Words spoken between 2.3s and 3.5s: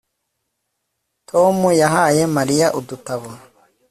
Mariya udutabo